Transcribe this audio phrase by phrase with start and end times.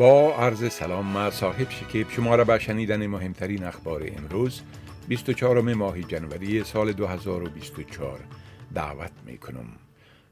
[0.00, 4.62] با عرض سلام ما صاحب شکیب شما را به شنیدن مهمترین اخبار امروز
[5.08, 8.20] 24 ماه جنوری سال 2024
[8.74, 9.66] دعوت می کنم.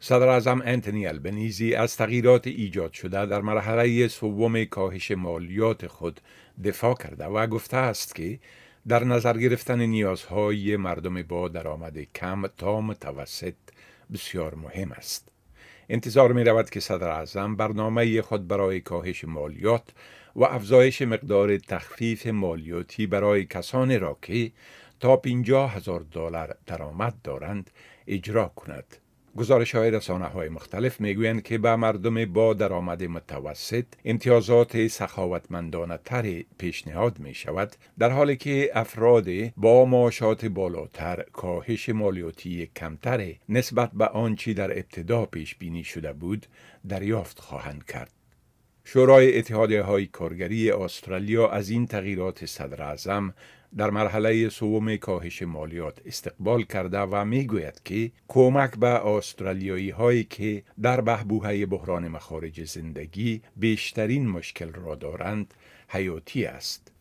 [0.00, 6.20] صدر اعظم انتونی البنیزی از تغییرات ایجاد شده در مرحله سوم کاهش مالیات خود
[6.64, 8.38] دفاع کرده و گفته است که
[8.88, 13.54] در نظر گرفتن نیازهای مردم با درآمد کم تا متوسط
[14.12, 15.35] بسیار مهم است.
[15.88, 19.82] انتظار می رود که صدر اعظم برنامه خود برای کاهش مالیات
[20.36, 24.52] و افزایش مقدار تخفیف مالیاتی برای کسانی را که
[25.00, 27.70] تا 50 هزار دلار درآمد دارند
[28.06, 29.05] اجرا کند.
[29.36, 36.42] گزارش های رسانه های مختلف می‌گویند که به مردم با درآمد متوسط امتیازات سخاوتمندانه تر
[36.58, 39.26] پیشنهاد می شود در حالی که افراد
[39.56, 46.46] با معاشات بالاتر کاهش مالیاتی کمتر نسبت به آنچه در ابتدا پیش بینی شده بود
[46.88, 48.15] دریافت خواهند کرد.
[48.88, 53.34] شورای اتحادیه های کارگری استرالیا از این تغییرات صدر اعظم
[53.76, 60.62] در مرحله سوم کاهش مالیات استقبال کرده و می‌گوید که کمک به استرالیایی هایی که
[60.82, 65.54] در بهبوهه بحران مخارج زندگی بیشترین مشکل را دارند
[65.88, 66.92] حیاتی است.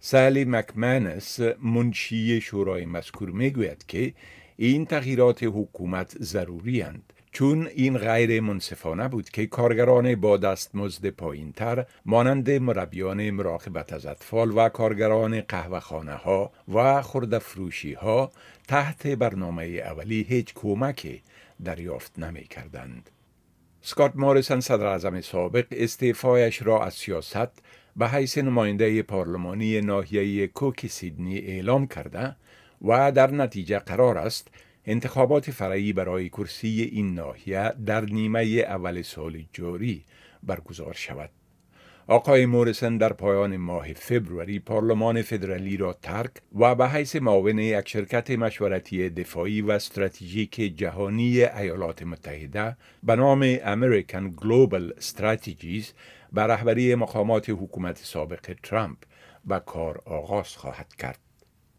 [0.00, 4.14] سالی مکمنس منشی شورای مذکور می‌گوید که
[4.56, 11.86] این تغییرات حکومت ضروری هند چون این غیر منصفانه بود که کارگران با دستمزد پایینتر
[12.06, 18.32] مانند مربیان مراقبت از اطفال و کارگران قهوهخانه ها و خرد فروشی ها
[18.68, 21.22] تحت برنامه اولی هیچ کمکی
[21.64, 23.10] دریافت نمی کردند.
[23.82, 27.62] سکات ماریسن صدر اعظم سابق استعفایش را از سیاست
[27.96, 32.36] به حیث نماینده پارلمانی ناحیه کوک سیدنی اعلام کرده
[32.82, 34.50] و در نتیجه قرار است
[34.86, 40.04] انتخابات فرعی برای کرسی این ناحیه در نیمه اول سال جاری
[40.42, 41.30] برگزار شود.
[42.08, 47.88] آقای مورسن در پایان ماه فبروری پارلمان فدرالی را ترک و به حیث معاون یک
[47.88, 55.84] شرکت مشورتی دفاعی و استراتژیک جهانی ایالات متحده به نام American Global Strategies
[56.32, 58.98] به رهبری مقامات حکومت سابق ترامپ
[59.44, 61.25] به کار آغاز خواهد کرد.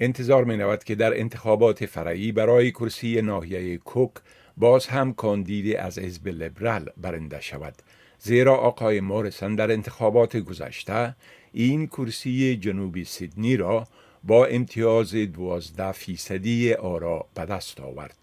[0.00, 4.12] انتظار می نود که در انتخابات فرعی برای کرسی ناحیه کوک
[4.56, 7.74] باز هم کاندیدی از حزب لیبرال برنده شود
[8.18, 11.16] زیرا آقای مورسن در انتخابات گذشته
[11.52, 13.88] این کرسی جنوبی سیدنی را
[14.24, 18.16] با امتیاز 12 فیصدی آرا به دست آورد.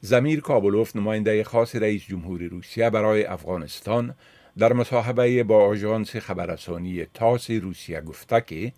[0.00, 4.14] زمیر کابلوف نماینده خاص رئیس جمهوری روسیه برای افغانستان
[4.58, 8.72] در مصاحبه با آژانس خبررسانی تاس روسیه گفته که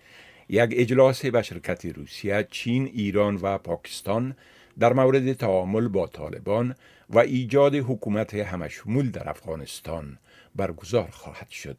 [0.52, 4.36] یک اجلاس به شرکت روسیه، چین، ایران و پاکستان
[4.78, 6.74] در مورد تعامل با طالبان
[7.10, 10.18] و ایجاد حکومت همشمول در افغانستان
[10.56, 11.76] برگزار خواهد شد.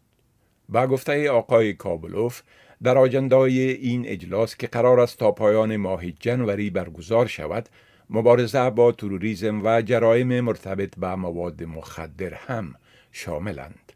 [0.70, 2.42] با گفته آقای کابلوف
[2.84, 7.70] در آجندای این اجلاس که قرار است تا پایان ماه جنوری برگزار شود
[8.10, 12.76] مبارزه با تروریسم و جرایم مرتبط به مواد مخدر هم
[13.12, 13.91] شاملند.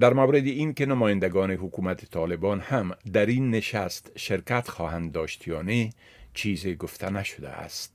[0.00, 5.62] در مورد این که نمایندگان حکومت طالبان هم در این نشست شرکت خواهند داشت یا
[5.62, 5.90] نه
[6.34, 7.92] چیزی گفته نشده است.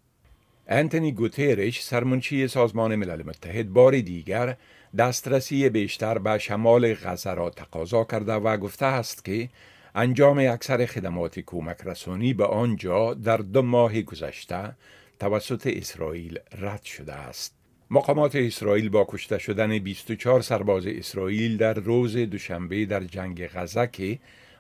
[0.67, 4.57] انتونی گوتیرش سرمنشی سازمان ملل متحد بار دیگر
[4.97, 9.49] دسترسی بیشتر به شمال غزه را تقاضا کرده و گفته است که
[9.95, 14.71] انجام اکثر خدمات کمک رسانی به آنجا در دو ماه گذشته
[15.19, 17.64] توسط اسرائیل رد شده است.
[17.91, 24.19] مقامات اسرائیل با کشته شدن 24 سرباز اسرائیل در روز دوشنبه در جنگ غزه که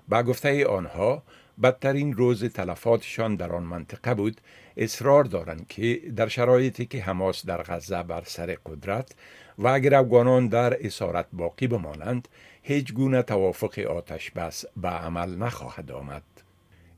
[0.09, 1.23] با گفته آنها
[1.63, 4.41] بدترین روز تلفاتشان در آن منطقه بود
[4.77, 9.15] اصرار دارند که در شرایطی که حماس در غزه بر سر قدرت
[9.57, 12.27] و اگر افغانان در اسارت باقی بمانند
[12.61, 16.44] هیچ گونه توافق آتش بس به عمل نخواهد آمد.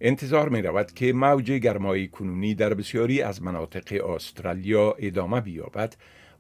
[0.02, 5.96] انتظار می رود که موج گرمای کنونی در بسیاری از مناطق استرالیا ادامه بیابد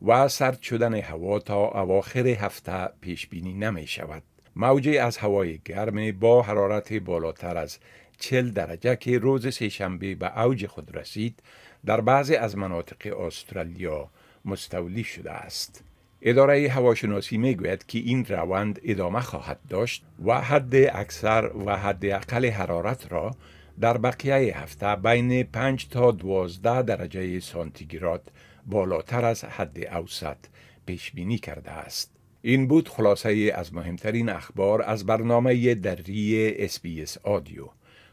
[0.05, 4.23] و سرد شدن هوا تا اواخر هفته پیش بینی نمی شود.
[4.55, 7.77] موج از هوای گرم با حرارت بالاتر از
[8.19, 11.43] 40 درجه که روز سهشنبه به اوج خود رسید
[11.85, 14.09] در بعضی از مناطق استرالیا
[14.45, 15.83] مستولی شده است.
[16.21, 22.05] اداره هواشناسی می گوید که این روند ادامه خواهد داشت و حد اکثر و حد
[22.05, 23.35] اقل حرارت را
[23.79, 28.31] در بقیه هفته بین 5 تا 12 درجه سانتیگراد
[28.65, 30.37] بالاتر از حد اوسط
[30.85, 32.11] پیش بینی کرده است.
[32.41, 37.69] این بود خلاصه از مهمترین اخبار از برنامه دری اس آدیو.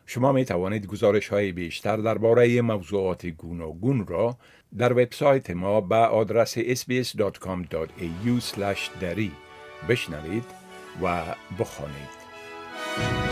[0.07, 4.37] شما می توانید گزارش های بیشتر درباره موضوعات گوناگون را
[4.79, 8.41] در وبسایت ما به آدرس sbs.com.au
[9.01, 9.33] دری
[9.89, 10.45] بشنوید
[11.03, 11.23] و
[11.59, 13.24] بخوانید.